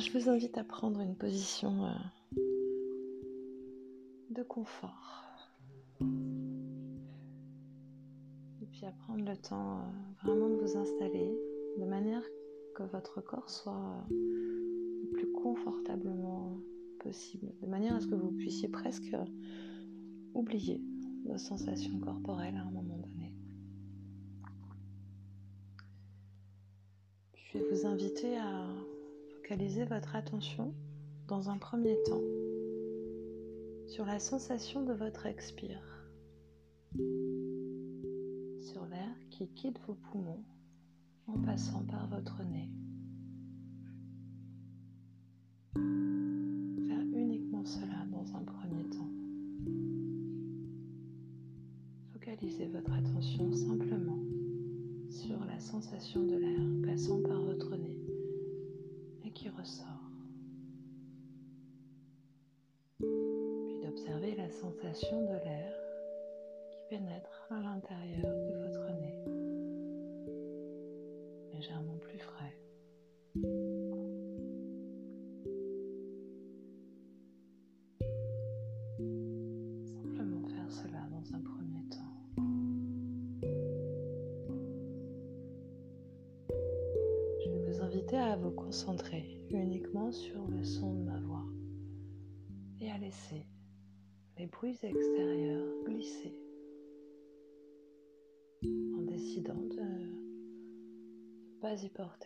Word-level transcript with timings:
je 0.00 0.12
vous 0.12 0.28
invite 0.28 0.58
à 0.58 0.64
prendre 0.64 1.00
une 1.00 1.14
position 1.14 1.86
euh, 1.86 1.90
de 4.30 4.42
confort. 4.42 5.24
Et 8.60 8.66
puis 8.70 8.84
à 8.84 8.92
prendre 8.92 9.24
le 9.24 9.36
temps 9.36 9.78
euh, 9.78 9.82
vraiment 10.22 10.50
de 10.50 10.56
vous 10.56 10.76
installer 10.76 11.34
de 11.78 11.84
manière 11.86 12.22
que 12.74 12.82
votre 12.82 13.22
corps 13.22 13.48
soit 13.48 14.04
euh, 14.10 15.02
le 15.02 15.08
plus 15.12 15.32
confortablement 15.32 16.58
possible, 17.00 17.54
de 17.62 17.66
manière 17.66 17.94
à 17.94 18.00
ce 18.00 18.06
que 18.06 18.14
vous 18.14 18.32
puissiez 18.32 18.68
presque 18.68 19.16
oublier 20.34 20.82
vos 21.24 21.38
sensations 21.38 21.98
corporelles 22.00 22.56
à 22.56 22.62
un 22.62 22.70
moment 22.70 22.98
donné. 22.98 23.32
Je 27.34 27.58
vais 27.58 27.64
vous 27.70 27.86
inviter 27.86 28.36
à 28.36 28.66
focaliser 29.46 29.84
votre 29.84 30.16
attention 30.16 30.74
dans 31.28 31.50
un 31.50 31.58
premier 31.58 31.96
temps 32.02 32.22
sur 33.86 34.04
la 34.04 34.18
sensation 34.18 34.82
de 34.82 34.92
votre 34.92 35.26
expire, 35.26 36.08
sur 38.60 38.84
l'air 38.86 39.14
qui 39.30 39.46
quitte 39.54 39.78
vos 39.86 39.94
poumons 39.94 40.42
en 41.28 41.38
passant 41.42 41.84
par 41.84 42.08
votre 42.08 42.42
nez. 42.42 42.68
Sensation 64.50 65.22
de 65.22 65.34
l'air 65.44 65.74
qui 66.70 66.78
pénètre 66.88 67.46
à 67.50 67.60
l'intérieur 67.60 68.34
de 68.34 68.54
votre 68.66 68.90
nez, 69.00 69.24
légèrement 71.52 71.98
plus 71.98 72.18
frais. 72.18 72.56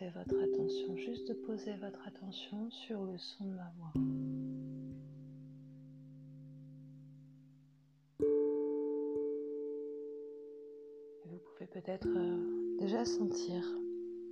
Votre 0.09 0.35
attention, 0.41 0.97
juste 0.97 1.27
de 1.27 1.33
poser 1.33 1.73
votre 1.75 2.07
attention 2.07 2.69
sur 2.71 3.03
le 3.05 3.17
son 3.17 3.45
de 3.45 3.55
ma 3.55 3.71
voix. 3.77 3.93
Vous 11.25 11.37
pouvez 11.37 11.67
peut-être 11.67 12.07
euh, 12.07 12.77
déjà 12.79 13.05
sentir 13.05 13.63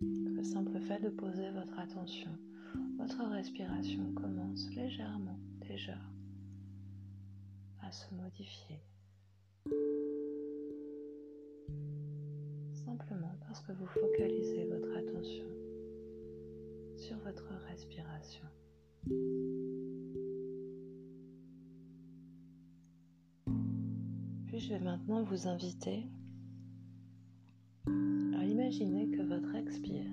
le 0.00 0.42
simple 0.42 0.80
fait 0.80 1.00
de 1.00 1.10
poser 1.10 1.50
votre 1.50 1.78
attention, 1.78 2.30
votre 2.98 3.22
respiration 3.30 4.12
commence 4.14 4.68
légèrement 4.74 5.38
déjà 5.60 5.98
à 7.82 7.92
se 7.92 8.12
modifier. 8.14 8.80
Simplement 13.58 13.58
parce 13.58 13.62
que 13.62 13.72
vous 13.72 13.86
focalisez 13.86 14.64
votre 14.66 14.96
attention 14.96 15.44
sur 16.96 17.16
votre 17.18 17.48
respiration. 17.68 18.44
Puis 24.46 24.58
je 24.60 24.68
vais 24.70 24.80
maintenant 24.80 25.22
vous 25.24 25.48
inviter 25.48 26.04
à 27.86 28.44
imaginer 28.44 29.08
que 29.10 29.22
votre 29.22 29.54
expire 29.54 30.12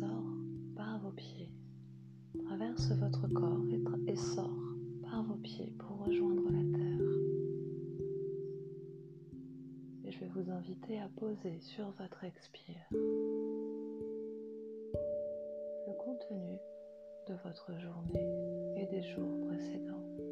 sort 0.00 0.32
par 0.76 1.00
vos 1.00 1.12
pieds, 1.12 1.52
traverse 2.46 2.90
votre 2.92 3.28
corps 3.28 3.64
et, 3.70 4.10
et 4.10 4.16
sort 4.16 4.74
par 5.02 5.22
vos 5.24 5.36
pieds 5.36 5.72
pour 5.78 6.04
rejoindre 6.06 6.50
la 6.50 6.67
inviter 10.58 10.98
à 10.98 11.08
poser 11.16 11.60
sur 11.60 11.88
votre 11.92 12.24
expire 12.24 12.88
le 15.86 15.92
contenu 15.92 16.58
de 17.28 17.34
votre 17.44 17.72
journée 17.78 18.74
et 18.76 18.86
des 18.86 19.02
jours 19.02 19.46
précédents. 19.46 20.27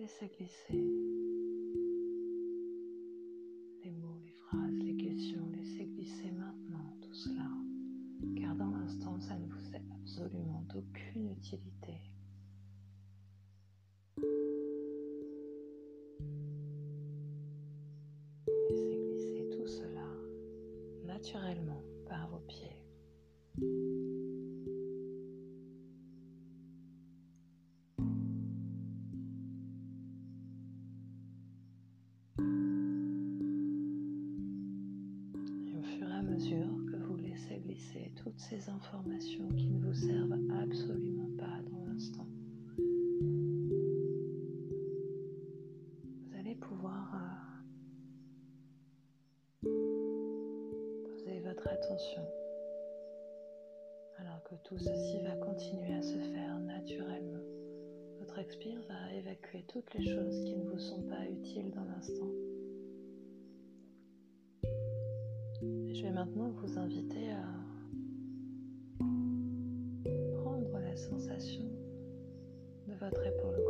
Laissez 0.00 0.30
glisser 0.34 1.19
tout 54.56 54.78
ceci 54.78 55.20
va 55.22 55.36
continuer 55.36 55.94
à 55.94 56.02
se 56.02 56.18
faire 56.18 56.58
naturellement. 56.60 57.44
Votre 58.18 58.38
expire 58.38 58.80
va 58.88 59.14
évacuer 59.14 59.64
toutes 59.68 59.94
les 59.94 60.04
choses 60.04 60.44
qui 60.44 60.56
ne 60.56 60.64
vous 60.64 60.78
sont 60.78 61.02
pas 61.02 61.24
utiles 61.30 61.70
dans 61.70 61.84
l'instant. 61.84 62.30
Je 65.62 66.02
vais 66.02 66.10
maintenant 66.10 66.50
vous 66.50 66.78
inviter 66.78 67.30
à 67.30 67.44
prendre 70.42 70.78
la 70.78 70.96
sensation 70.96 71.64
de 72.88 72.94
votre 72.94 73.24
épaule 73.24 73.62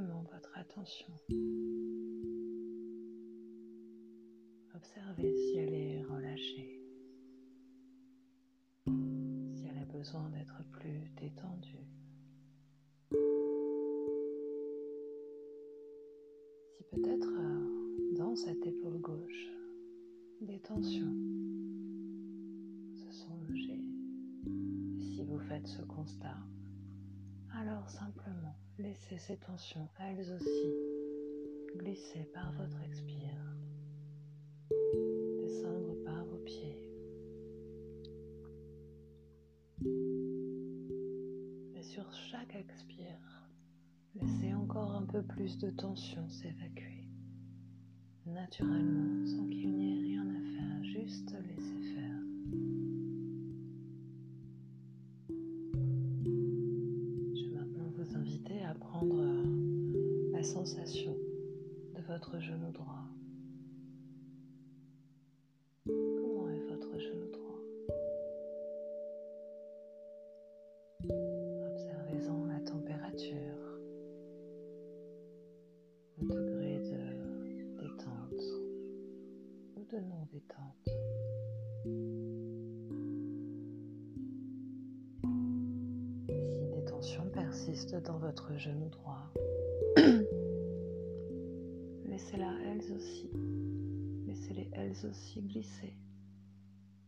votre 0.00 0.58
attention. 0.58 1.12
Observez 4.74 5.36
si 5.36 5.56
elle 5.58 5.72
est 5.74 6.02
relâchée, 6.02 6.80
si 8.86 9.66
elle 9.66 9.78
a 9.78 9.84
besoin 9.84 10.28
d'être 10.30 10.62
plus 10.72 11.10
détendue. 11.16 11.86
Si 16.72 16.84
peut-être 16.90 17.32
euh, 17.38 18.16
dans 18.18 18.34
cette 18.34 18.66
épaule 18.66 18.98
gauche, 18.98 19.46
des 20.40 20.58
tensions 20.58 21.14
se 22.94 23.12
sont 23.12 23.38
logées. 23.48 23.84
Si 24.98 25.22
vous 25.24 25.38
faites 25.38 25.68
ce 25.68 25.82
constat, 25.82 26.36
laissez 28.94 29.18
ces 29.18 29.36
tensions, 29.36 29.88
elles 29.98 30.32
aussi, 30.32 30.72
glisser 31.76 32.24
par 32.32 32.52
votre 32.52 32.80
expire, 32.82 33.56
descendre 35.40 35.96
par 36.04 36.24
vos 36.26 36.38
pieds. 36.38 36.78
Et 41.74 41.82
sur 41.82 42.12
chaque 42.12 42.54
expire, 42.54 43.48
laissez 44.14 44.54
encore 44.54 44.92
un 44.94 45.06
peu 45.06 45.22
plus 45.22 45.58
de 45.58 45.70
tension 45.70 46.28
s'évacuer, 46.28 47.08
naturellement, 48.26 49.26
sans 49.26 49.48
qu'il 49.48 49.76
n'y 49.76 49.92
ait 49.92 50.02
rien 50.02 50.28
à 50.28 50.56
faire, 50.56 50.84
juste 50.84 51.34
laisser 51.48 51.94
faire. 51.94 52.83
Votre 62.14 62.38
genou 62.38 62.70
droit. 62.70 63.03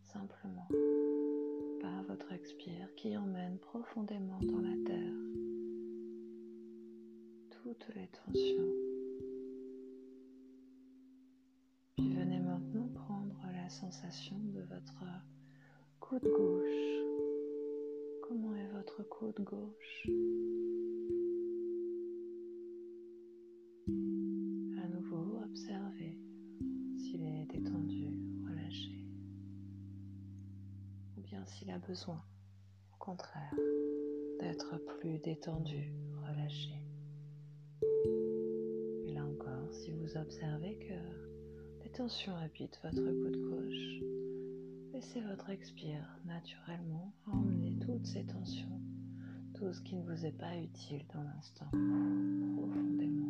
Simplement, 0.04 0.68
par 1.80 2.02
votre 2.04 2.32
expire 2.32 2.94
qui 2.94 3.16
emmène 3.16 3.58
profondément 3.58 4.38
dans 4.42 4.60
la 4.60 4.76
terre 4.84 5.14
toutes 7.50 7.88
les 7.96 8.08
tensions. 8.08 8.72
Puis 11.96 12.08
venez 12.14 12.38
maintenant 12.38 12.88
prendre 12.94 13.40
la 13.52 13.68
sensation 13.68 14.38
de 14.38 14.60
votre 14.60 15.02
coude 15.98 16.22
gauche. 16.22 17.02
Comment 18.28 18.54
est 18.54 18.68
votre 18.68 19.02
coude 19.02 19.40
gauche? 19.40 20.06
Au 32.04 32.96
contraire, 32.98 33.54
d'être 34.40 34.76
plus 34.98 35.18
détendu, 35.18 35.94
relâché. 36.28 36.74
Et 39.06 39.12
là 39.14 39.24
encore, 39.24 39.72
si 39.72 39.92
vous 39.92 40.16
observez 40.16 40.76
que 40.76 41.82
des 41.82 41.90
tensions 41.90 42.36
habitent 42.36 42.78
votre 42.82 43.02
coude 43.02 43.40
gauche, 43.40 44.02
laissez 44.92 45.22
votre 45.22 45.48
expire 45.48 46.18
naturellement 46.26 47.14
emmener 47.32 47.78
toutes 47.78 48.04
ces 48.04 48.26
tensions, 48.26 48.80
tout 49.54 49.72
ce 49.72 49.80
qui 49.80 49.96
ne 49.96 50.04
vous 50.04 50.26
est 50.26 50.38
pas 50.38 50.54
utile 50.56 51.06
dans 51.14 51.22
l'instant, 51.22 51.70
profondément 51.70 53.25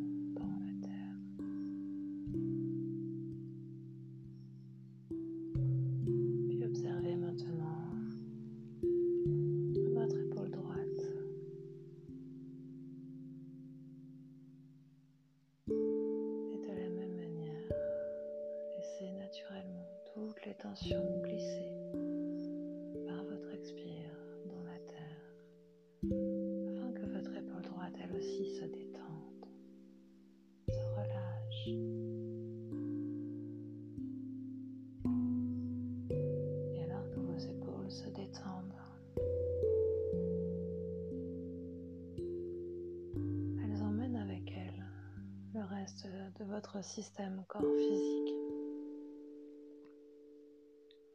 système 46.82 47.44
corps 47.49 47.62
physique. 47.76 48.34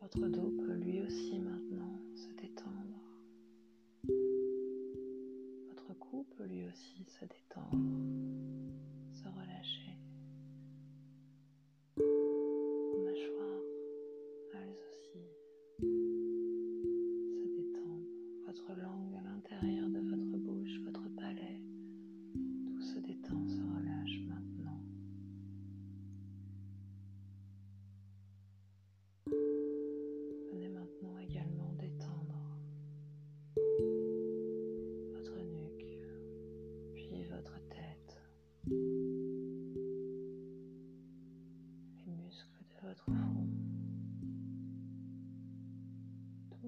Votre 0.01 0.27
dos 0.27 0.51
peut 0.57 0.73
lui 0.73 1.01
aussi 1.01 1.39
maintenant 1.39 1.99
se 2.15 2.29
détendre. 2.41 2.99
Votre 5.69 5.93
cou 5.99 6.25
peut 6.37 6.45
lui 6.45 6.65
aussi 6.67 7.05
se 7.07 7.25
détendre, 7.25 7.50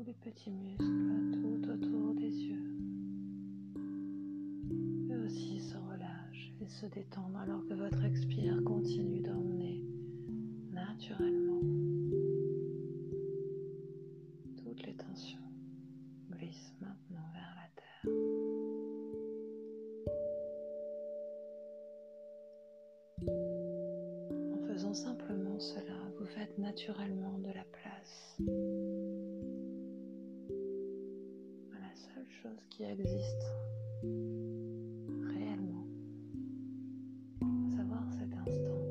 les 0.06 0.14
petits 0.14 0.52
muscles 0.52 1.32
tout 1.32 1.70
autour 1.70 2.14
des 2.16 2.30
yeux. 2.30 2.76
Eux 5.12 5.26
aussi 5.26 5.62
se 5.62 5.78
relâchent 5.78 6.52
et 6.62 6.68
se 6.68 6.86
détendent 6.88 7.38
alors 7.42 7.66
que 7.68 7.74
votre 7.74 8.04
expire 8.04 8.62
continue 8.66 9.22
d'emmener 9.22 9.82
naturellement 10.72 11.62
naturellement 26.74 27.38
de 27.38 27.52
la 27.54 27.64
place 27.66 28.36
qui 32.72 32.84
existe 32.84 33.46
réellement. 34.02 35.86
À 37.42 37.78
savoir 37.78 38.04
cet 38.14 38.34
instant, 38.34 38.82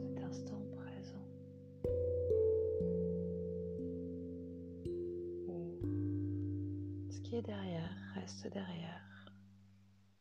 cet 0.00 0.24
instant 0.24 0.62
présent. 0.72 1.26
Où 5.46 5.78
ce 7.10 7.20
qui 7.20 7.36
est 7.36 7.42
derrière 7.42 7.90
reste 8.14 8.48
derrière. 8.50 9.04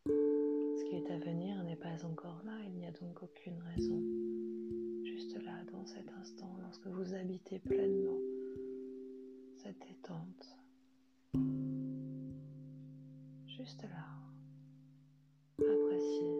Ce 0.07 0.83
qui 0.89 0.97
est 0.97 1.09
à 1.09 1.17
venir 1.19 1.63
n'est 1.63 1.77
pas 1.77 2.03
encore 2.03 2.41
là, 2.43 2.57
il 2.65 2.73
n'y 2.73 2.85
a 2.85 2.91
donc 2.91 3.23
aucune 3.23 3.61
raison. 3.73 3.92
Cet 5.85 6.09
instant, 6.21 6.49
lorsque 6.61 6.87
vous 6.87 7.13
habitez 7.13 7.59
pleinement 7.59 8.17
cette 9.57 9.77
détente. 9.79 10.57
Juste 13.47 13.83
là. 13.83 14.05
Appréciez. 15.59 16.37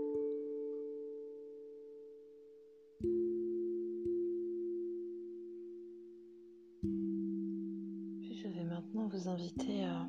Puis 8.21 8.35
je 8.35 8.47
vais 8.47 8.63
maintenant 8.63 9.07
vous 9.07 9.27
inviter 9.27 9.83
à 9.83 10.07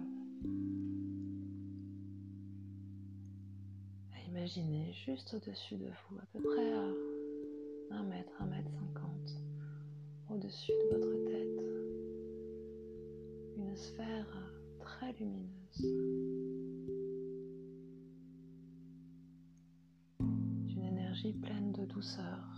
Imaginez 4.29 4.93
juste 4.93 5.33
au-dessus 5.35 5.77
de 5.77 5.87
vous, 5.87 6.19
à 6.19 6.27
peu 6.33 6.41
près 6.41 6.73
à 6.73 6.85
1 7.91 8.03
mètre, 8.05 8.33
1 8.41 8.47
mètre 8.47 8.71
50, 8.71 8.94
au-dessus 10.45 10.73
de 10.73 10.97
votre 10.97 11.25
tête, 11.25 11.65
une 13.57 13.75
sphère 13.75 14.53
très 14.79 15.13
lumineuse, 15.13 15.81
d'une 20.21 20.85
énergie 20.85 21.33
pleine 21.33 21.73
de 21.73 21.87
douceur, 21.87 22.54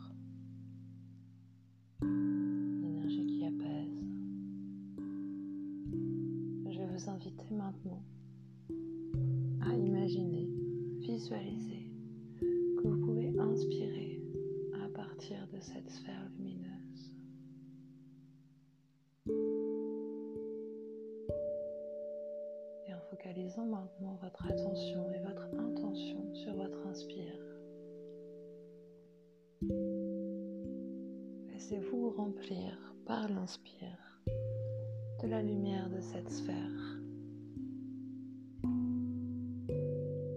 de 34.26 35.28
la 35.28 35.42
lumière 35.42 35.88
de 35.88 36.00
cette 36.00 36.30
sphère. 36.30 36.54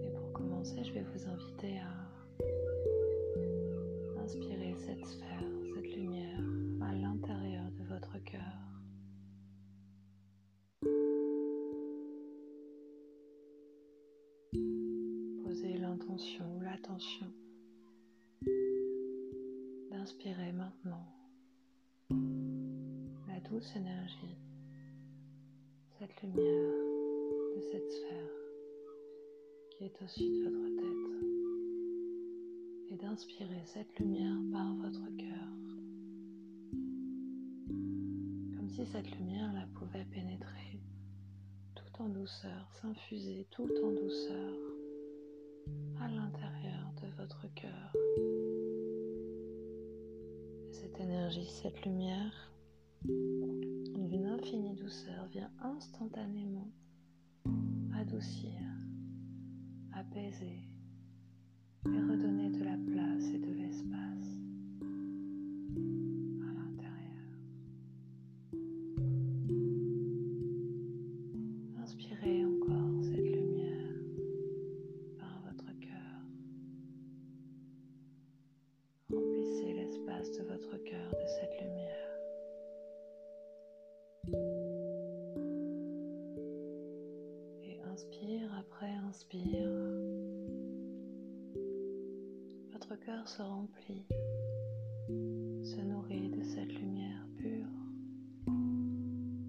Et 0.02 0.10
pour 0.14 0.32
commencer, 0.32 0.82
je 0.84 0.92
vais 0.92 1.04
vous 1.14 1.28
inviter 1.28 1.78
à 1.78 1.99
s'infuser 42.80 43.46
tout 43.50 43.68
en 43.84 43.90
douceur 43.92 44.54
à 46.00 46.08
l'intérieur 46.08 46.92
de 47.02 47.22
votre 47.22 47.46
cœur. 47.54 47.92
Et 50.68 50.72
cette 50.72 50.98
énergie, 50.98 51.46
cette 51.46 51.84
lumière 51.84 52.52
d'une 53.04 54.26
infinie 54.26 54.74
douceur 54.74 55.26
vient 55.26 55.50
instantanément 55.60 56.68
adoucir, 57.94 58.60
apaiser 59.92 60.69
se 93.30 93.42
remplit, 93.42 94.04
se 95.62 95.80
nourrit 95.82 96.30
de 96.30 96.42
cette 96.42 96.72
lumière 96.72 97.24
pure, 97.36 97.68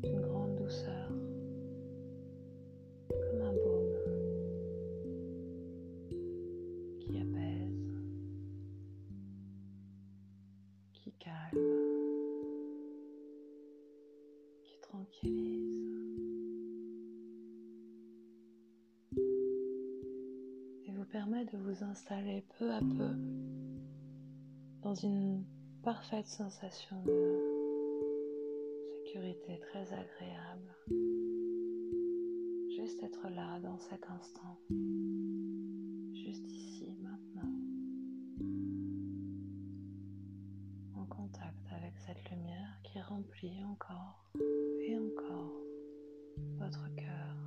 d'une 0.03 0.21
grande 0.21 0.55
douceur, 0.55 1.09
comme 3.09 3.41
un 3.41 3.53
baume 3.53 3.95
qui 6.99 7.17
apaise, 7.17 7.89
qui 10.93 11.11
calme, 11.13 11.57
qui 14.61 14.79
tranquillise. 14.81 16.21
Et 20.85 20.91
vous 20.91 21.05
permet 21.05 21.45
de 21.45 21.57
vous 21.57 21.83
installer 21.83 22.43
peu 22.59 22.71
à 22.71 22.79
peu 22.79 23.40
dans 24.91 24.95
une 24.95 25.45
parfaite 25.83 26.27
sensation 26.27 27.01
de 27.05 27.39
sécurité 29.05 29.57
très 29.61 29.85
agréable. 29.93 30.75
Juste 32.75 33.01
être 33.01 33.29
là 33.29 33.61
dans 33.61 33.79
cet 33.79 34.03
instant, 34.09 34.59
juste 36.13 36.45
ici, 36.51 36.93
maintenant, 37.01 37.53
en 40.97 41.05
contact 41.05 41.65
avec 41.71 41.93
cette 42.05 42.29
lumière 42.29 42.81
qui 42.83 42.99
remplit 42.99 43.63
encore 43.63 44.29
et 44.85 44.97
encore 44.97 45.53
votre 46.57 46.93
cœur, 46.97 47.37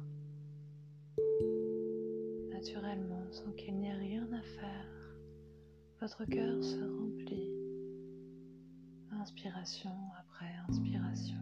naturellement, 2.55 3.31
sans 3.33 3.53
qu'il 3.53 3.77
n'y 3.77 3.89
ait 3.89 3.93
rien 3.93 4.33
à 4.33 4.41
faire. 4.41 4.95
Votre 6.01 6.25
cœur 6.27 6.63
se 6.63 6.77
remplit, 6.77 7.14
inspiration 9.25 9.91
après 10.21 10.53
inspiration. 10.69 11.39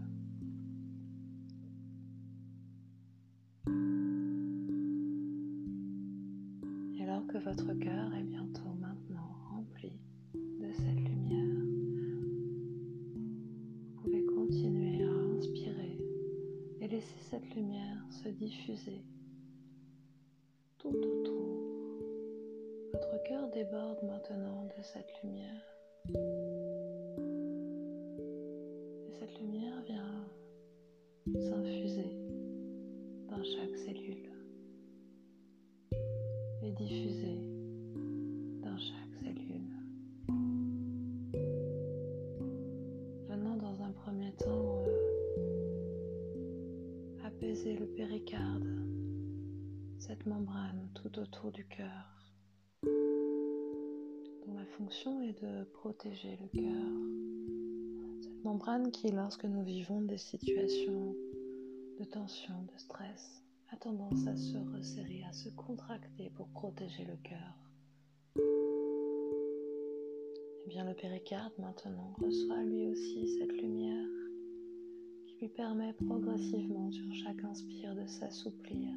Et 6.96 7.02
alors 7.02 7.26
que 7.26 7.38
votre 7.38 7.72
cœur 7.80 8.14
est 8.14 8.22
bientôt 8.22 8.72
maintenant 8.78 9.34
rempli 9.50 9.98
de 10.32 10.72
cette 10.72 11.00
lumière, 11.00 11.64
vous 13.16 14.00
pouvez 14.00 14.24
continuer 14.26 15.02
à 15.02 15.36
inspirer 15.36 15.98
et 16.80 16.86
laisser 16.86 17.18
cette 17.30 17.52
lumière 17.56 17.98
se 18.10 18.28
diffuser 18.28 19.02
tout 20.78 20.94
autour. 20.94 21.58
Votre 22.92 23.20
cœur 23.24 23.50
déborde 23.50 24.04
maintenant 24.04 24.66
de 24.66 24.82
cette 24.84 25.10
lumière. 25.24 25.51
Péricarde, 48.02 48.66
cette 50.00 50.26
membrane 50.26 50.88
tout 50.92 51.21
autour 51.21 51.52
du 51.52 51.64
cœur 51.68 52.35
dont 54.44 54.54
la 54.54 54.66
fonction 54.76 55.23
est 55.23 55.40
de 55.40 55.62
protéger 55.62 56.37
le 56.40 56.49
cœur. 56.49 56.90
Cette 58.21 58.44
membrane 58.44 58.90
qui, 58.90 59.12
lorsque 59.12 59.44
nous 59.44 59.62
vivons 59.62 60.00
des 60.00 60.18
situations 60.18 61.14
de 62.00 62.04
tension, 62.04 62.64
de 62.75 62.76
stress, 62.76 63.44
a 63.71 63.76
tendance 63.76 64.26
à 64.26 64.37
se 64.37 64.59
resserrer, 64.76 65.23
à 65.28 65.32
se 65.32 65.50
contracter 65.50 66.28
pour 66.35 66.49
protéger 66.49 67.04
le 67.04 67.16
cœur. 67.23 67.54
Et 70.56 70.64
eh 70.66 70.68
bien 70.68 70.85
le 70.85 70.94
péricarde 70.94 71.52
maintenant 71.56 72.16
reçoit 72.21 72.64
lui 72.64 72.88
aussi 72.88 73.38
cette 73.38 73.52
lumière 73.52 74.12
lui 75.42 75.49
permet 75.49 75.92
progressivement 75.94 76.88
sur 76.92 77.12
chaque 77.14 77.42
inspire 77.42 77.96
de 77.96 78.06
s'assouplir. 78.06 78.94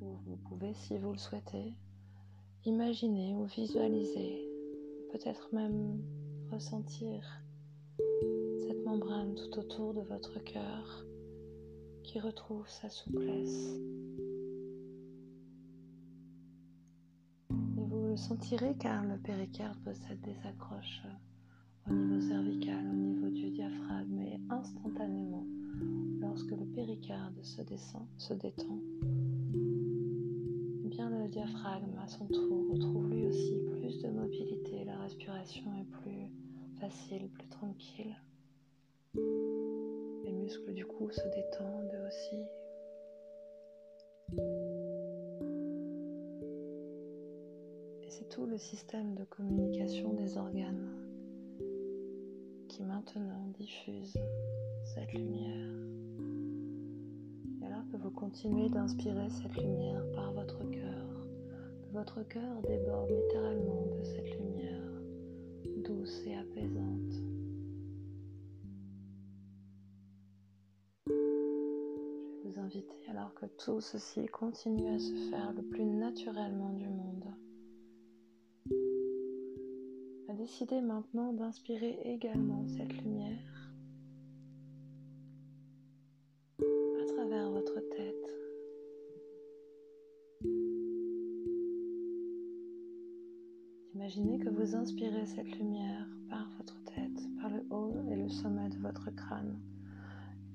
Vous 0.00 0.36
pouvez, 0.48 0.74
si 0.74 0.98
vous 0.98 1.12
le 1.12 1.18
souhaitez, 1.18 1.74
imaginer 2.64 3.36
ou 3.36 3.44
visualiser, 3.44 4.50
peut-être 5.12 5.48
même 5.54 6.02
ressentir 6.50 7.22
cette 8.66 8.84
membrane 8.84 9.36
tout 9.36 9.60
autour 9.60 9.94
de 9.94 10.00
votre 10.00 10.42
cœur 10.42 11.06
qui 12.02 12.18
retrouve 12.18 12.68
sa 12.68 12.90
souplesse. 12.90 13.76
Et 17.78 17.84
vous 17.86 18.08
le 18.08 18.16
sentirez 18.16 18.74
car 18.76 19.04
le 19.04 19.18
péricarde 19.18 19.78
possède 19.84 20.20
des 20.22 20.36
accroches 20.48 21.02
au 21.88 21.92
niveau 21.92 22.20
cervical, 22.20 23.05
instantanément, 24.66 25.46
lorsque 26.20 26.50
le 26.50 26.66
péricarde 26.74 27.40
se 27.42 27.62
descend, 27.62 28.02
se 28.18 28.34
détend, 28.34 28.80
eh 30.84 30.88
bien 30.88 31.08
le 31.08 31.28
diaphragme 31.28 31.96
à 32.02 32.08
son 32.08 32.26
tour 32.26 32.72
retrouve 32.72 33.08
lui 33.10 33.26
aussi 33.26 33.60
plus 33.70 34.02
de 34.02 34.08
mobilité, 34.08 34.84
la 34.84 34.98
respiration 34.98 35.72
est 35.76 35.90
plus 36.00 36.32
facile, 36.80 37.28
plus 37.28 37.48
tranquille. 37.48 38.16
Muscles 40.46 40.74
du 40.74 40.84
cou 40.84 41.10
se 41.10 41.28
détendent 41.34 41.98
aussi. 42.06 42.36
Et 48.02 48.10
c'est 48.10 48.28
tout 48.28 48.46
le 48.46 48.56
système 48.56 49.16
de 49.16 49.24
communication 49.24 50.12
des 50.14 50.36
organes 50.36 51.05
qui 52.76 52.82
maintenant 52.82 53.48
diffuse 53.58 54.18
cette 54.84 55.14
lumière. 55.14 55.70
Et 57.62 57.64
alors 57.64 57.88
que 57.90 57.96
vous 57.96 58.10
continuez 58.10 58.68
d'inspirer 58.68 59.30
cette 59.30 59.56
lumière 59.56 60.02
par 60.14 60.34
votre 60.34 60.58
cœur, 60.70 61.26
que 61.80 61.92
votre 61.94 62.22
cœur 62.28 62.60
déborde 62.68 63.08
littéralement 63.08 63.86
de 63.98 64.04
cette 64.04 64.30
lumière 64.38 64.92
douce 65.86 66.20
et 66.26 66.36
apaisante. 66.36 67.14
alors 73.08 73.32
que 73.34 73.46
tout 73.46 73.80
ceci 73.80 74.26
continue 74.26 74.88
à 74.88 74.98
se 74.98 75.14
faire 75.30 75.52
le 75.52 75.62
plus 75.62 75.84
naturellement 75.84 76.72
du 76.74 76.86
monde. 76.88 77.24
À 80.46 80.48
décider 80.48 80.80
maintenant 80.80 81.32
d'inspirer 81.32 81.98
également 82.04 82.64
cette 82.68 82.92
lumière 83.02 83.72
à 86.60 87.04
travers 87.04 87.50
votre 87.50 87.74
tête. 87.80 88.30
Imaginez 93.96 94.38
que 94.38 94.48
vous 94.50 94.76
inspirez 94.76 95.26
cette 95.26 95.50
lumière 95.58 96.06
par 96.30 96.48
votre 96.58 96.80
tête, 96.84 97.20
par 97.40 97.50
le 97.50 97.66
haut 97.70 97.96
et 98.08 98.14
le 98.14 98.28
sommet 98.28 98.68
de 98.68 98.78
votre 98.78 99.10
crâne. 99.16 99.60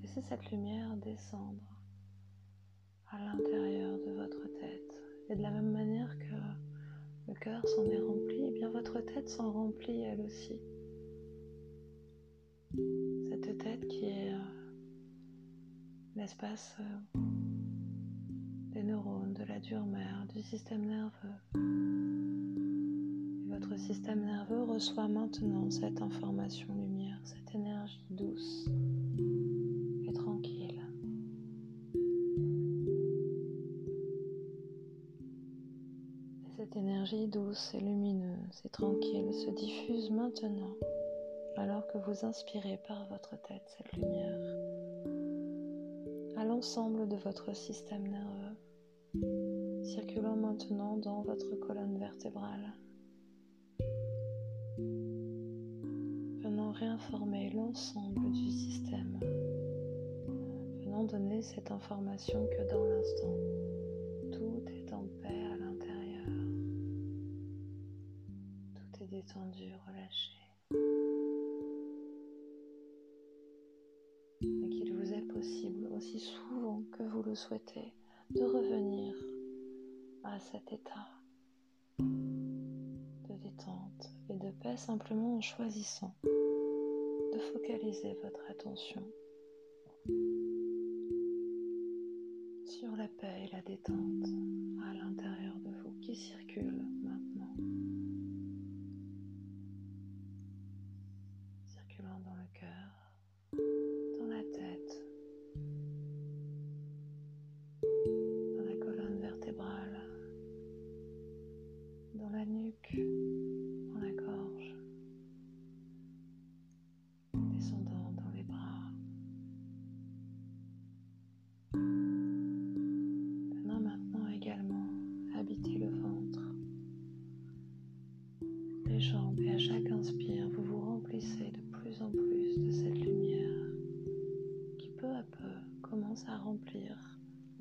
Laissez 0.02 0.22
cette 0.22 0.50
lumière 0.52 0.96
descendre 0.96 1.84
à 3.10 3.20
l'intérieur 3.20 4.00
de 4.00 4.12
votre 4.13 4.48
tête. 4.58 5.02
Et 5.30 5.36
de 5.36 5.42
la 5.42 5.52
même 5.52 5.72
manière 5.72 6.18
que 6.18 6.31
le 7.32 7.39
cœur 7.39 7.65
s'en 7.65 7.86
est 7.86 8.00
rempli, 8.00 8.44
et 8.46 8.52
bien 8.52 8.70
votre 8.70 9.00
tête 9.00 9.30
s'en 9.30 9.52
remplit 9.52 10.02
elle 10.02 10.20
aussi. 10.22 10.60
Cette 13.30 13.58
tête 13.58 13.88
qui 13.88 14.06
est 14.06 14.34
euh, 14.34 14.39
l'espace 16.15 16.76
euh, 16.80 17.20
des 18.74 18.84
neurones, 18.84 19.34
de 19.34 19.44
la 19.46 19.60
dure 19.60 19.86
mère, 19.86 20.26
du 20.34 20.41
système 20.41 20.86
nerveux. 20.86 21.30
Votre 23.48 23.78
système 23.80 24.26
nerveux 24.26 24.63
reçoit 24.63 25.08
maintenant 25.08 25.70
cette 25.70 26.02
information 26.02 26.67
lumière, 26.76 27.20
cette 27.24 27.56
énergie 27.56 28.06
douce. 28.10 28.70
Douce 37.15 37.74
et 37.74 37.80
lumineuse 37.80 38.62
et 38.63 38.69
tranquille 38.69 39.34
se 39.34 39.50
diffuse 39.50 40.10
maintenant 40.12 40.76
alors 41.58 41.86
que 41.88 41.97
vous 41.97 42.26
inspirez 42.26 42.80
par 42.88 43.06
votre 43.10 43.32
tête 43.41 43.63
cette 43.78 43.91
lumière 43.93 44.39
à 46.38 46.45
l'ensemble 46.45 47.10
de 47.10 47.17
votre 47.17 47.54
système 47.54 48.08
nerveux, 48.08 49.84
circulant 49.84 50.38
maintenant 50.38 50.95
dans 50.97 51.21
votre 51.24 51.54
colonne 51.56 51.97
vertébrale, 52.00 52.74
venant 56.41 56.71
réinformer 56.71 57.50
l'ensemble 57.50 58.32
du 58.32 58.50
système, 58.50 59.19
venant 60.86 61.04
donner 61.04 61.41
cette 61.41 61.71
information 61.71 62.47
que 62.47 62.71
dans 62.71 62.86
l'instant, 62.86 63.21
relâché. 69.39 70.32
Et 74.41 74.70
qu'il 74.70 74.94
vous 74.94 75.13
est 75.13 75.22
possible 75.22 75.88
aussi 75.96 76.20
souvent 76.20 76.84
que 76.91 77.04
vous 77.04 77.24
le 77.24 77.36
souhaitez 77.36 77.94
de 78.32 78.44
revenir 78.44 79.15
à 80.24 80.39
cet 80.39 80.72
état 80.72 81.08
de 82.00 83.36
détente 83.44 84.10
et 84.30 84.38
de 84.38 84.52
paix 84.62 84.78
simplement 84.78 85.38
en 85.38 85.41
choisissant 85.41 86.15
de 86.24 87.39
focaliser 87.54 88.17
votre 88.24 88.41
attention 88.50 89.04
sur 92.65 92.96
la 92.96 93.08
paix 93.08 93.46
et 93.46 93.56
la 93.56 93.62
détente 93.62 94.28
à 94.89 94.94
l'intérieur 94.94 95.56
de 95.60 95.70
vous 95.84 95.94
qui 96.02 96.15
circulent 96.15 97.01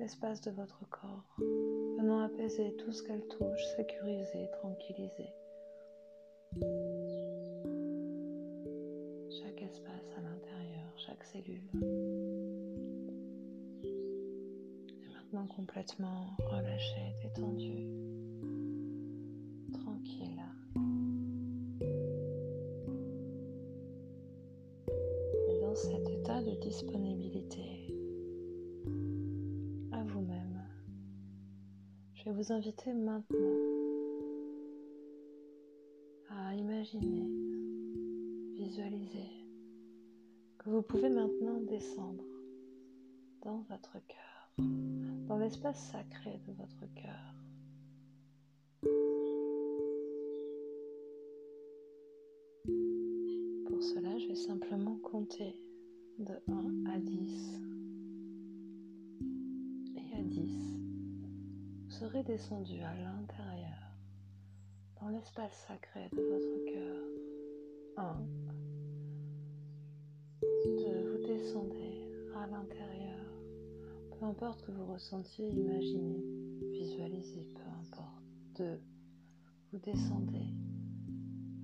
l'espace 0.01 0.41
de 0.41 0.49
votre 0.49 0.83
corps, 0.89 1.23
venant 1.99 2.21
apaiser 2.23 2.75
tout 2.77 2.91
ce 2.91 3.03
qu'elle 3.03 3.23
touche, 3.27 3.63
sécuriser, 3.75 4.49
tranquilliser. 4.53 5.29
Chaque 9.29 9.61
espace 9.61 10.09
à 10.17 10.21
l'intérieur, 10.21 10.91
chaque 10.97 11.23
cellule. 11.23 11.69
Et 13.83 15.07
maintenant 15.13 15.45
complètement 15.45 16.35
relâché, 16.49 17.15
détendu, 17.21 17.85
inviter 32.51 32.93
maintenant 32.93 33.71
imaginez, 36.53 37.29
visualisez 38.55 39.45
que 40.57 40.69
vous 40.69 40.81
pouvez 40.81 41.09
maintenant 41.09 41.59
descendre 41.61 42.23
dans 43.43 43.59
votre 43.69 43.97
cœur, 44.07 44.51
dans 45.27 45.37
l'espace 45.37 45.91
sacré 45.91 46.39
de 46.47 46.53
votre 46.53 46.85
cœur. 46.95 47.35
Pour 53.67 53.81
cela, 53.83 54.17
je 54.19 54.27
vais 54.27 54.35
simplement 54.35 54.97
compter 54.97 55.55
de 56.19 56.33
1 56.47 56.91
à 56.91 56.99
10. 56.99 57.60
Vous 62.11 62.17
serez 62.17 62.23
descendu 62.23 62.81
à 62.81 62.93
l'intérieur, 62.93 63.95
dans 64.99 65.07
l'espace 65.09 65.65
sacré 65.67 66.09
de 66.11 66.21
votre 66.21 66.65
cœur. 66.65 67.03
1. 67.97 68.15
2. 70.41 71.11
Vous 71.11 71.25
descendez 71.25 72.11
à 72.35 72.47
l'intérieur. 72.47 73.25
Peu 74.19 74.25
importe 74.25 74.61
que 74.65 74.71
vous 74.71 74.91
ressentiez, 74.91 75.47
imaginez, 75.49 76.21
visualisez, 76.71 77.47
peu 77.53 77.61
importe. 77.79 78.23
2. 78.57 78.81
Vous 79.71 79.79
descendez 79.79 80.53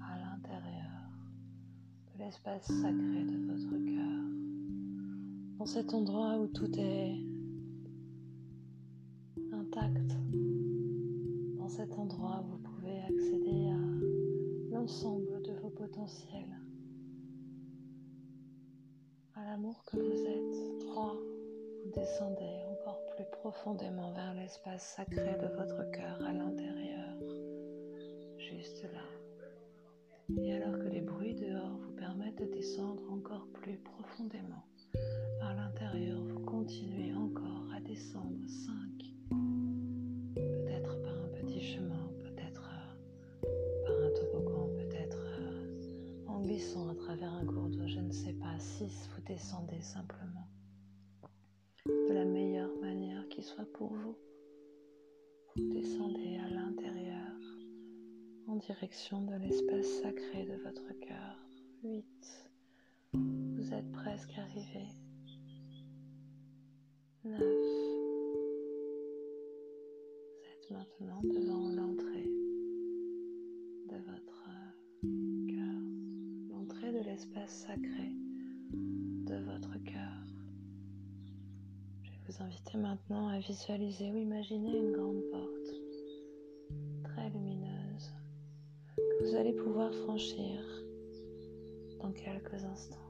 à 0.02 0.18
l'intérieur 0.18 1.12
de 2.14 2.20
l'espace 2.24 2.68
sacré 2.68 3.26
de 3.26 3.52
votre 3.52 3.86
cœur 3.86 5.58
dans 5.58 5.66
cet 5.66 5.94
endroit 5.94 6.40
où 6.40 6.48
tout 6.48 6.72
est 6.80 7.27
cet 11.88 11.98
endroit 12.00 12.44
vous 12.50 12.58
pouvez 12.58 13.00
accéder 13.00 13.68
à 13.70 14.76
l'ensemble 14.76 15.42
de 15.44 15.54
vos 15.54 15.70
potentiels, 15.70 16.60
à 19.36 19.46
l'amour 19.46 19.84
que 19.86 19.98
vous 19.98 20.26
êtes. 20.26 20.80
3. 20.80 21.14
Vous 21.86 21.92
descendez 21.94 22.66
encore 22.72 23.00
plus 23.16 23.26
profondément 23.32 24.12
vers 24.14 24.34
l'espace 24.34 24.96
sacré 24.96 25.38
de 25.42 25.48
votre 25.56 25.90
cœur 25.92 26.22
à 26.26 26.34
l'intérieur, 26.34 27.18
juste 28.38 28.84
là. 28.84 29.06
Et 30.42 30.54
alors 30.54 30.78
que 30.80 30.88
les 30.88 31.02
bruits 31.02 31.36
dehors 31.36 31.78
vous 31.78 31.94
permettent 31.94 32.40
de 32.40 32.52
descendre 32.54 33.04
encore 33.12 33.48
plus 33.54 33.78
profondément, 33.78 34.66
à 35.42 35.54
l'intérieur, 35.54 36.22
vous 36.22 36.40
continuez 36.42 37.14
encore 37.14 37.72
à 37.74 37.80
descendre 37.80 38.46
5, 38.46 38.76
peut-être 40.36 40.97
je 48.58 48.64
ne 48.64 48.66
sais 48.66 48.86
pas. 48.86 48.90
6, 48.90 49.10
vous 49.16 49.22
descendez 49.22 49.82
simplement 49.82 50.48
de 51.86 52.14
la 52.14 52.26
meilleure 52.26 52.76
manière 52.82 53.28
qui 53.30 53.44
soit 53.44 53.72
pour 53.74 53.94
vous. 53.94 54.18
Vous 55.56 55.74
descendez 55.74 56.38
à 56.38 56.50
l'intérieur 56.50 57.36
en 58.48 58.56
direction 58.56 59.22
de 59.22 59.36
l'espace 59.36 59.88
sacré 60.02 60.46
de 60.46 60.56
votre 60.64 61.00
cœur. 61.00 61.38
8. 61.84 62.06
Vous 63.14 63.74
êtes 63.74 63.92
presque 63.92 64.38
arrivé. 64.38 64.88
9. 67.24 67.40
Vous 70.32 70.46
êtes 70.52 70.72
maintenant 70.72 71.22
devant 71.24 71.70
l'entrée 71.70 72.30
de 73.90 73.98
votre 74.12 74.50
cœur, 75.48 75.82
l'entrée 76.50 76.92
de 76.92 77.00
l'espace 77.00 77.66
sacré 77.66 78.27
de 78.74 79.36
votre 79.52 79.84
cœur. 79.84 80.26
Je 82.04 82.12
vais 82.12 82.18
vous 82.28 82.44
inviter 82.44 82.78
maintenant 82.78 83.28
à 83.28 83.40
visualiser 83.40 84.12
ou 84.12 84.18
imaginer 84.18 84.78
une 84.78 84.92
grande 84.92 85.22
porte 85.32 87.04
très 87.04 87.30
lumineuse 87.30 88.12
que 88.96 89.24
vous 89.24 89.36
allez 89.36 89.54
pouvoir 89.54 89.94
franchir 89.94 90.62
dans 92.02 92.12
quelques 92.12 92.64
instants. 92.64 93.08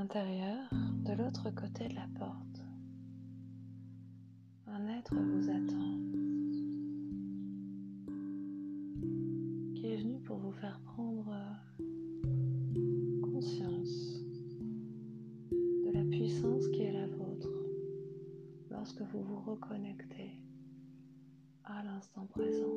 l'intérieur, 0.00 0.58
de 1.04 1.12
l'autre 1.12 1.50
côté 1.50 1.88
de 1.88 1.94
la 1.94 2.06
porte, 2.18 2.64
un 4.66 4.88
être 4.88 5.14
vous 5.14 5.50
attend 5.50 6.29
pour 10.30 10.38
vous 10.38 10.52
faire 10.52 10.80
prendre 10.84 11.34
conscience 13.20 14.22
de 15.50 15.90
la 15.92 16.04
puissance 16.04 16.68
qui 16.68 16.82
est 16.82 16.92
la 16.92 17.08
vôtre 17.08 17.50
lorsque 18.70 19.00
vous 19.00 19.24
vous 19.24 19.40
reconnectez 19.40 20.30
à 21.64 21.82
l'instant 21.82 22.26
présent. 22.26 22.76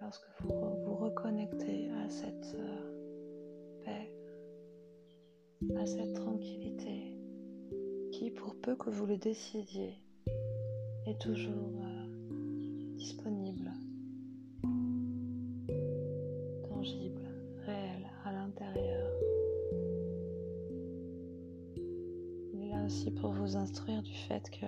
Lorsque 0.00 0.26
vous 0.40 0.48
vous 0.82 0.94
reconnectez 0.94 1.90
à 1.90 2.08
cette 2.08 2.56
euh, 2.56 3.00
à 5.76 5.84
cette 5.84 6.14
tranquillité 6.14 7.18
qui, 8.12 8.30
pour 8.30 8.58
peu 8.62 8.76
que 8.76 8.88
vous 8.88 9.04
le 9.04 9.18
décidiez, 9.18 9.92
est 11.04 11.20
toujours 11.20 11.82
euh, 11.84 11.89
disponible, 13.00 13.72
tangible, 16.68 17.22
réel 17.64 18.06
à 18.26 18.32
l'intérieur. 18.32 19.10
Il 22.52 22.60
est 22.60 22.68
là 22.68 22.84
aussi 22.84 23.10
pour 23.10 23.32
vous 23.32 23.56
instruire 23.56 24.02
du 24.02 24.12
fait 24.12 24.50
que 24.50 24.66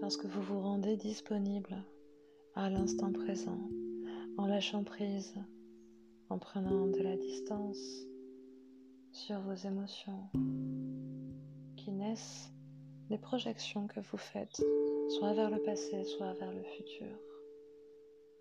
lorsque 0.00 0.24
vous 0.24 0.40
vous 0.40 0.60
rendez 0.60 0.96
disponible 0.96 1.84
à 2.54 2.70
l'instant 2.70 3.12
présent, 3.12 3.68
en 4.38 4.46
lâchant 4.46 4.84
prise 4.84 5.34
en 6.30 6.38
prenant 6.38 6.86
de 6.86 7.00
la 7.00 7.18
distance 7.18 8.06
sur 9.12 9.38
vos 9.40 9.54
émotions 9.68 10.30
qui 11.76 11.92
naissent 11.92 12.50
des 13.08 13.18
projections 13.18 13.86
que 13.86 14.00
vous 14.00 14.18
faites, 14.18 14.62
soit 15.08 15.32
vers 15.32 15.50
le 15.50 15.58
passé, 15.62 16.04
soit 16.04 16.34
vers 16.34 16.52
le 16.52 16.62
futur. 16.62 17.06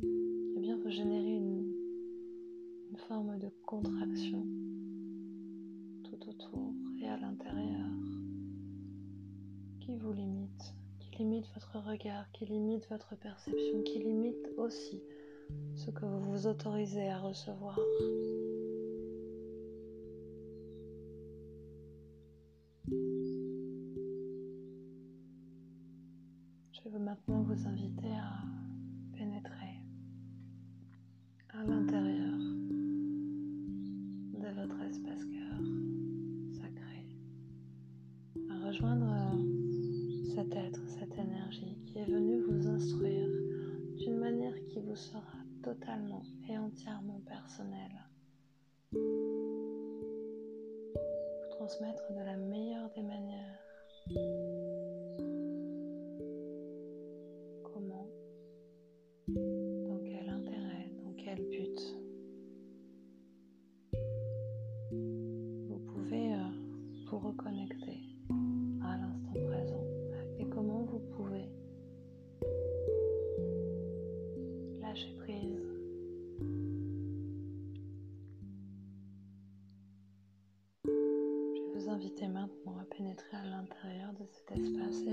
Eh 0.03 0.59
bien, 0.59 0.77
vous 0.77 0.89
générez 0.89 1.35
une, 1.35 1.73
une 2.91 2.97
forme 3.07 3.37
de 3.39 3.49
contraction 3.65 4.45
tout 6.03 6.29
autour 6.29 6.73
et 7.01 7.07
à 7.07 7.17
l'intérieur 7.17 7.87
qui 9.79 9.95
vous 9.95 10.11
limite, 10.11 10.73
qui 10.99 11.17
limite 11.19 11.45
votre 11.53 11.79
regard, 11.79 12.29
qui 12.33 12.45
limite 12.45 12.89
votre 12.89 13.15
perception, 13.15 13.81
qui 13.83 13.99
limite 13.99 14.49
aussi 14.57 15.01
ce 15.75 15.91
que 15.91 16.05
vous 16.05 16.19
vous 16.31 16.47
autorisez 16.47 17.07
à 17.09 17.19
recevoir. 17.19 17.79
Maintenant 26.99 27.43
vous 27.43 27.67
inviter 27.67 28.11
à 28.11 28.41
pénétrer 29.15 29.81
à 31.53 31.63
l'intérieur 31.63 32.16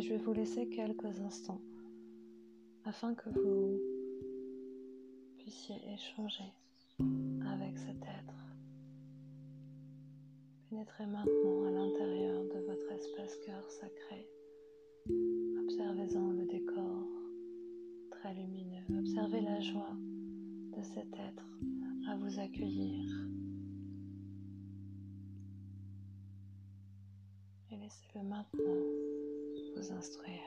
je 0.04 0.10
vais 0.10 0.18
vous 0.18 0.34
laisser 0.34 0.68
quelques 0.68 1.18
instants 1.20 1.62
afin 2.84 3.14
que 3.14 3.30
vous 3.30 3.80
puissiez 5.38 5.76
échanger 5.94 6.44
avec 7.50 7.78
cet 7.78 8.02
être. 8.02 8.34
Pénétrez 10.68 11.06
maintenant 11.06 11.64
à 11.64 11.70
l'intérieur 11.70 12.44
de 12.44 12.58
votre 12.66 12.92
espace 12.92 13.34
cœur 13.46 13.70
sacré. 13.70 14.28
Observez-en 15.62 16.32
le 16.32 16.44
décor 16.44 17.08
très 18.10 18.34
lumineux. 18.34 18.84
Observez 18.98 19.40
la 19.40 19.60
joie 19.60 19.96
de 20.76 20.82
cet 20.82 21.14
être 21.14 21.48
à 22.10 22.16
vous 22.16 22.38
accueillir. 22.38 23.08
Et 27.70 27.76
laissez-le 27.76 28.22
maintenant 28.22 29.04
vous 29.76 29.92
instruire. 29.92 30.40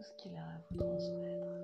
Ce 0.00 0.12
qu'il 0.16 0.36
a 0.36 0.40
à 0.40 0.60
vous 0.70 0.78
transmettre. 0.78 1.61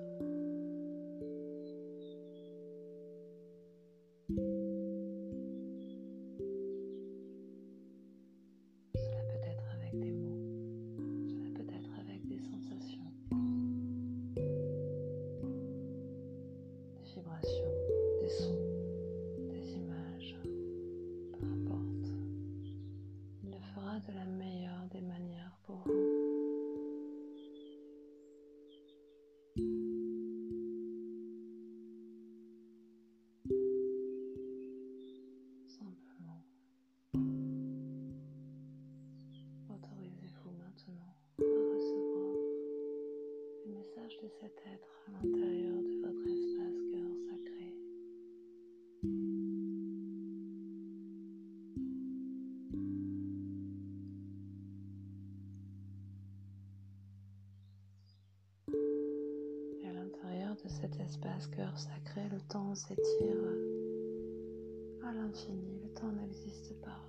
Le 65.29 65.93
temps 65.93 66.11
n'existe 66.11 66.73
pas. 66.81 67.05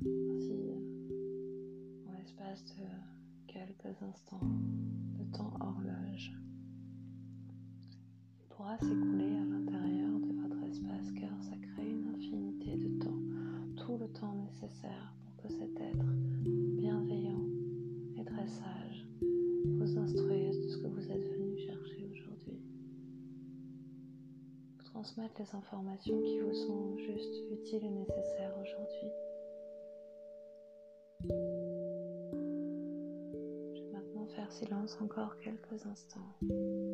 Ainsi, 0.00 0.72
en 2.04 2.18
l'espace 2.18 2.64
de 2.74 2.82
quelques 3.46 4.02
instants, 4.02 4.40
temps 5.32 5.54
horloge. 5.60 6.32
Il 8.40 8.48
pourra 8.48 8.76
s'écouler 8.78 9.36
à 9.36 9.44
l'intérieur 9.44 10.18
de 10.18 10.32
votre 10.32 10.64
espace 10.64 11.12
cœur 11.12 11.40
sacré 11.42 11.88
une 11.88 12.12
infinité 12.12 12.76
de 12.76 12.98
temps, 12.98 13.20
tout 13.76 13.96
le 13.98 14.08
temps 14.08 14.34
nécessaire 14.34 15.14
pour 15.24 15.36
que 15.36 15.48
cet 15.48 15.80
être 15.80 16.06
bienveillant 16.76 17.46
et 18.16 18.24
très 18.24 18.48
sage 18.48 18.91
transmettre 25.02 25.34
les 25.40 25.56
informations 25.56 26.22
qui 26.22 26.38
vous 26.38 26.54
sont 26.54 26.96
juste 26.96 27.34
utiles 27.50 27.84
et 27.84 27.90
nécessaires 27.90 28.54
aujourd'hui. 28.60 29.10
silence 34.50 34.98
encore 35.00 35.34
quelques 35.38 35.86
instants. 35.86 36.91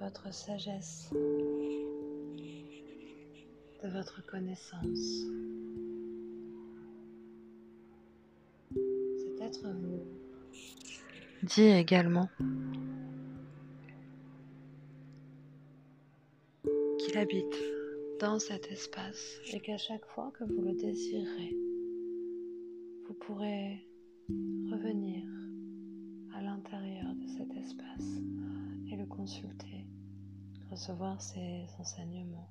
Votre 0.00 0.32
sagesse, 0.32 1.10
de 3.82 3.88
votre 3.88 4.24
connaissance. 4.26 5.26
Cet 8.74 9.40
être 9.40 9.68
vous. 9.68 10.00
Dit 11.42 11.68
également 11.68 12.28
qu'il 16.98 17.18
habite 17.18 17.56
dans 18.20 18.38
cet 18.38 18.70
espace. 18.72 19.38
Et 19.52 19.60
qu'à 19.60 19.78
chaque 19.78 20.04
fois 20.06 20.32
que 20.38 20.44
vous 20.44 20.62
le 20.62 20.74
désirez, 20.74 21.56
vous 23.06 23.14
pourrez 23.14 23.86
revenir 24.28 25.15
recevoir 30.86 31.20
ses 31.20 31.66
enseignements. 31.80 32.48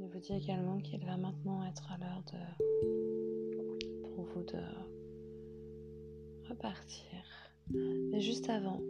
Il 0.00 0.08
vous 0.12 0.18
dit 0.18 0.32
également 0.32 0.80
qu'il 0.80 1.04
va 1.06 1.16
maintenant 1.16 1.64
être 1.64 1.92
à 1.92 1.98
l'heure 1.98 2.24
de 2.32 2.38
pour 4.02 4.24
vous 4.24 4.42
de 4.42 4.58
repartir. 6.48 7.22
Mais 7.70 8.20
juste 8.20 8.50
avant, 8.50 8.80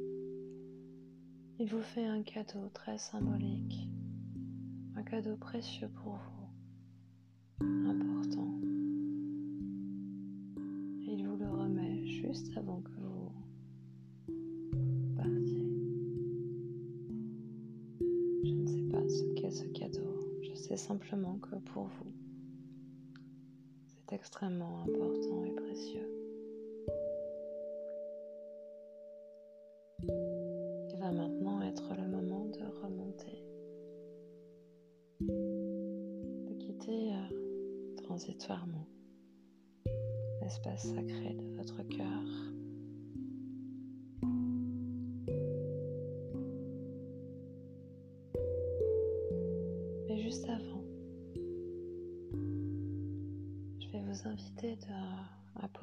il 1.59 1.69
vous 1.69 1.83
fait 1.83 2.07
un 2.07 2.23
cadeau 2.23 2.71
très 2.73 2.97
symbolique, 2.97 3.87
un 4.97 5.03
cadeau 5.03 5.37
précieux 5.37 5.91
pour 6.03 6.15
vous, 6.15 7.69
important. 7.91 8.49
Et 11.03 11.13
il 11.13 11.27
vous 11.27 11.37
le 11.37 11.51
remet 11.51 12.07
juste 12.07 12.57
avant 12.57 12.81
que 12.81 13.02
ce 19.53 19.65
cadeau, 19.65 20.41
je 20.43 20.55
sais 20.55 20.77
simplement 20.77 21.39
que 21.39 21.57
pour 21.57 21.85
vous, 21.85 22.13
c'est 23.87 24.15
extrêmement 24.15 24.81
important 24.81 25.45
et 25.45 25.53
précieux. 25.53 26.23
transitoirement 38.13 38.87
l'espace 40.43 40.83
sacré 40.83 41.35
de 41.35 41.57
votre 41.57 41.83
cœur. 41.89 42.62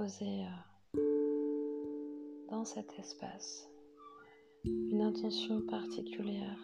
Poser 0.09 0.43
euh, 0.95 2.47
dans 2.49 2.65
cet 2.65 2.97
espace 2.97 3.69
une 4.65 5.01
intention 5.01 5.61
particulière, 5.61 6.59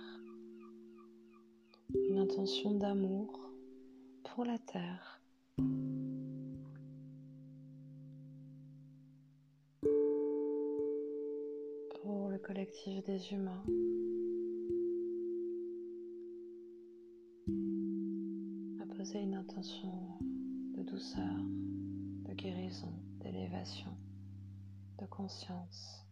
une 2.10 2.18
intention 2.18 2.72
d'amour 2.72 3.52
pour 4.24 4.46
la 4.46 4.58
terre 4.58 5.22
pour 12.02 12.30
le 12.30 12.40
collectif 12.40 13.04
des 13.04 13.32
humains. 13.32 13.64
À 18.82 18.86
poser 18.98 19.20
une 19.20 19.36
intention 19.36 19.94
de 20.76 20.82
douceur, 20.82 21.38
de 22.28 22.34
guérison, 22.34 23.05
d'élévation, 23.26 23.92
de 25.00 25.06
conscience, 25.08 26.06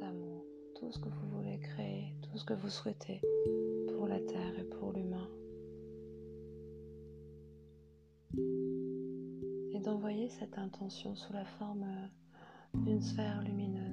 d'amour, 0.00 0.44
tout 0.74 0.90
ce 0.90 0.98
que 0.98 1.08
vous 1.08 1.28
voulez 1.36 1.60
créer, 1.60 2.12
tout 2.22 2.36
ce 2.36 2.44
que 2.44 2.54
vous 2.54 2.68
souhaitez 2.68 3.20
pour 3.94 4.08
la 4.08 4.18
Terre 4.18 4.58
et 4.58 4.64
pour 4.64 4.92
l'humain. 4.92 5.28
et 9.72 9.80
d'envoyer 9.80 10.28
cette 10.28 10.58
intention 10.58 11.14
sous 11.14 11.32
la 11.32 11.44
forme 11.44 11.86
d'une 12.74 13.00
sphère 13.00 13.42
lumineuse, 13.42 13.85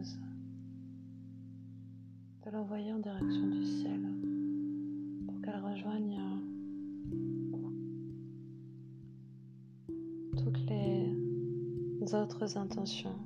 intentions 12.56 13.20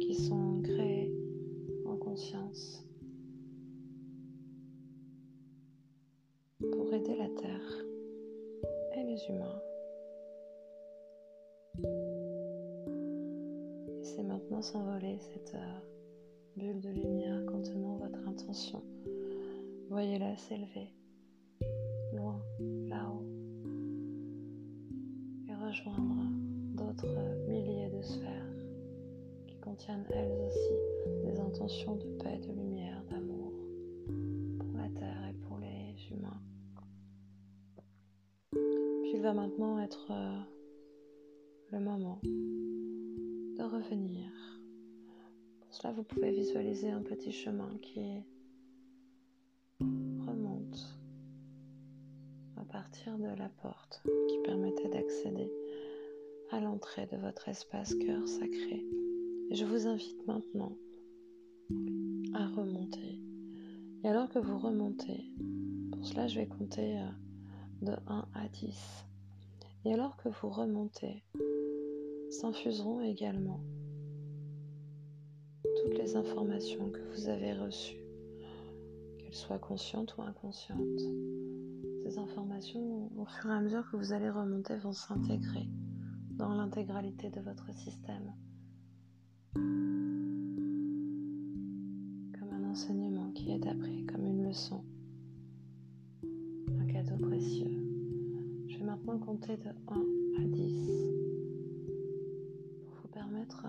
qui 0.00 0.14
sont 0.14 0.60
créées 0.62 1.12
en 1.86 1.96
conscience 1.96 2.84
pour 6.60 6.92
aider 6.92 7.16
la 7.16 7.28
Terre 7.40 7.84
et 8.96 9.04
les 9.04 9.24
humains 9.28 9.62
maintenant 14.38 14.62
s'envoler 14.62 15.18
cette 15.18 15.54
euh, 15.54 15.78
bulle 16.56 16.80
de 16.80 16.90
lumière 16.90 17.44
contenant 17.46 17.96
votre 17.96 18.18
intention. 18.28 18.82
Voyez-la 19.90 20.36
s'élever 20.36 20.94
loin, 22.14 22.40
là-haut, 22.88 23.24
et 25.48 25.54
rejoindre 25.54 26.30
d'autres 26.76 27.48
milliers 27.48 27.90
de 27.90 28.02
sphères 28.02 28.47
elles 29.86 30.40
aussi 30.46 31.24
des 31.24 31.38
intentions 31.38 31.96
de 31.96 32.04
paix, 32.22 32.38
de 32.38 32.52
lumière, 32.52 33.02
d'amour 33.10 33.52
pour 34.58 34.76
la 34.76 34.88
Terre 34.88 35.28
et 35.30 35.34
pour 35.46 35.58
les 35.58 35.94
humains. 36.10 36.40
Puis 38.50 39.12
il 39.14 39.22
va 39.22 39.32
maintenant 39.32 39.78
être 39.78 40.10
euh, 40.10 40.40
le 41.72 41.80
moment 41.80 42.20
de 42.24 43.62
revenir. 43.62 44.30
Pour 45.60 45.74
cela, 45.74 45.92
vous 45.92 46.02
pouvez 46.02 46.32
visualiser 46.32 46.90
un 46.90 47.02
petit 47.02 47.32
chemin 47.32 47.70
qui 47.80 48.00
remonte 49.80 50.98
à 52.56 52.64
partir 52.64 53.16
de 53.18 53.38
la 53.38 53.48
porte 53.62 54.02
qui 54.28 54.38
permettait 54.44 54.88
d'accéder 54.88 55.50
à 56.50 56.60
l'entrée 56.60 57.06
de 57.06 57.16
votre 57.16 57.48
espace 57.48 57.94
cœur 57.94 58.26
sacré. 58.26 58.84
Et 59.50 59.54
je 59.54 59.64
vous 59.64 59.86
invite 59.86 60.26
maintenant 60.26 60.76
à 62.34 62.46
remonter. 62.48 63.20
Et 64.04 64.08
alors 64.08 64.28
que 64.28 64.38
vous 64.38 64.58
remontez, 64.58 65.24
pour 65.92 66.04
cela 66.06 66.28
je 66.28 66.38
vais 66.38 66.46
compter 66.46 66.98
euh, 66.98 67.08
de 67.82 67.92
1 68.06 68.28
à 68.34 68.48
10. 68.48 69.04
Et 69.84 69.94
alors 69.94 70.16
que 70.16 70.28
vous 70.28 70.50
remontez, 70.50 71.24
s'infuseront 72.30 73.00
également 73.00 73.60
toutes 75.62 75.96
les 75.96 76.16
informations 76.16 76.90
que 76.90 77.00
vous 77.14 77.28
avez 77.28 77.54
reçues, 77.54 78.04
qu'elles 79.18 79.34
soient 79.34 79.58
conscientes 79.58 80.16
ou 80.18 80.22
inconscientes. 80.22 81.00
Ces 82.04 82.18
informations, 82.18 83.10
au 83.16 83.24
fur 83.24 83.50
et 83.50 83.54
à 83.54 83.60
mesure 83.60 83.88
que 83.90 83.96
vous 83.96 84.12
allez 84.12 84.30
remonter, 84.30 84.76
vont 84.76 84.92
s'intégrer 84.92 85.68
dans 86.30 86.54
l'intégralité 86.54 87.30
de 87.30 87.40
votre 87.40 87.72
système. 87.74 88.32
Comme 89.54 89.64
un 92.52 92.70
enseignement 92.70 93.30
qui 93.32 93.52
est 93.52 93.66
appris, 93.66 94.04
comme 94.06 94.26
une 94.26 94.46
leçon, 94.46 94.82
un 96.22 96.86
cadeau 96.86 97.16
précieux. 97.26 97.82
Je 98.68 98.78
vais 98.78 98.84
maintenant 98.84 99.18
compter 99.18 99.56
de 99.56 99.68
1 99.68 99.72
à 100.42 100.44
10 100.44 101.08
permettre 103.18 103.66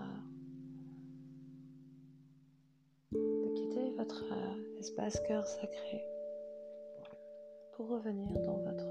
de 3.12 3.54
quitter 3.54 3.90
votre 3.96 4.24
espace 4.78 5.20
cœur 5.26 5.46
sacré 5.46 6.04
pour 7.72 7.88
revenir 7.88 8.32
dans 8.42 8.58
votre 8.58 8.90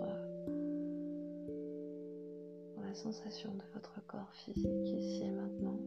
la 2.81 2.93
sensation 2.95 3.53
de 3.53 3.63
votre 3.73 4.05
corps 4.07 4.33
physique 4.33 4.87
ici 4.87 5.23
et 5.23 5.31
maintenant. 5.31 5.79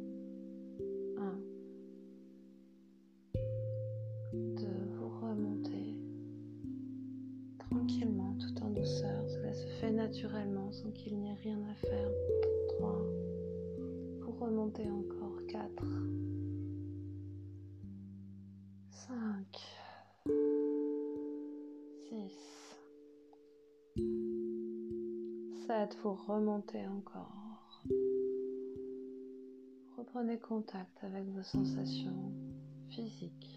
pensant 10.72 10.90
qu'il 10.92 11.18
n'y 11.18 11.30
a 11.30 11.34
rien 11.34 11.58
à 11.70 11.74
faire. 11.74 12.10
3. 12.78 13.02
Vous 14.20 14.32
remontez 14.40 14.88
encore. 14.88 15.36
4. 15.48 15.68
5. 18.90 19.12
6. 22.08 22.32
7. 25.66 25.98
Vous 26.02 26.14
remontez 26.26 26.86
encore. 26.86 27.82
Reprenez 29.98 30.38
contact 30.38 31.04
avec 31.04 31.24
vos 31.28 31.42
sensations 31.42 32.32
physiques. 32.88 33.51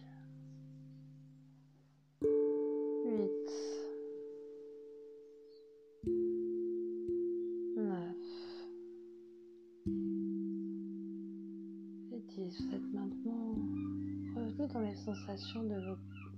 Les 14.80 14.96
sensations 14.96 15.64
de, 15.64 15.76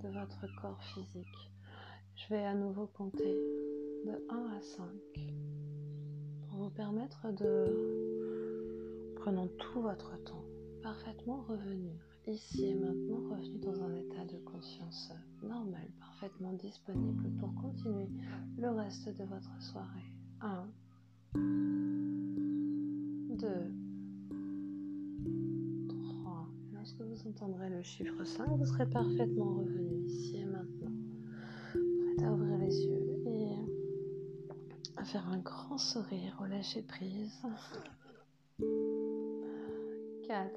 de 0.02 0.08
votre 0.08 0.46
corps 0.60 0.82
physique. 0.94 1.50
Je 2.14 2.34
vais 2.34 2.44
à 2.44 2.54
nouveau 2.54 2.86
compter 2.86 3.36
de 4.04 4.12
1 4.28 4.56
à 4.56 4.60
5 4.60 4.84
pour 6.48 6.58
vous 6.58 6.70
permettre 6.70 7.32
de, 7.32 9.14
prenant 9.16 9.48
tout 9.58 9.80
votre 9.80 10.16
temps, 10.24 10.44
parfaitement 10.82 11.42
revenir 11.48 11.94
ici 12.26 12.66
et 12.66 12.74
maintenant, 12.74 13.20
revenu 13.30 13.58
dans 13.58 13.82
un 13.82 13.94
état 13.94 14.24
de 14.24 14.38
conscience 14.44 15.12
normal, 15.42 15.88
parfaitement 15.98 16.52
disponible 16.52 17.30
pour 17.40 17.54
continuer 17.54 18.08
le 18.58 18.70
reste 18.70 19.08
de 19.08 19.24
votre 19.24 19.62
soirée. 19.62 20.12
1, 20.40 20.68
2, 23.36 23.77
le 27.46 27.82
chiffre 27.82 28.24
5, 28.24 28.48
vous 28.58 28.66
serez 28.66 28.86
parfaitement 28.86 29.58
revenu 29.58 30.04
ici 30.06 30.38
et 30.38 30.44
maintenant, 30.44 30.90
prêt 31.72 32.26
à 32.26 32.32
ouvrir 32.32 32.58
les 32.58 32.84
yeux 32.84 33.22
et 33.26 33.54
à 34.96 35.04
faire 35.04 35.28
un 35.28 35.38
grand 35.38 35.78
sourire 35.78 36.36
au 36.42 36.46
lâcher 36.46 36.82
prise. 36.82 37.40
4 40.26 40.50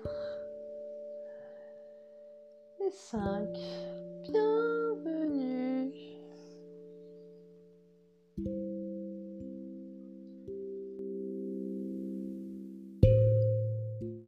et 2.80 2.92
5. 2.92 3.48
Bienvenue 4.24 4.81